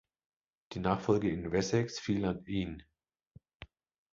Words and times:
Die 0.73 0.79
Nachfolge 0.79 1.29
in 1.29 1.51
Wessex 1.51 1.99
fiel 1.99 2.25
an 2.25 2.43
Ine. 2.47 2.83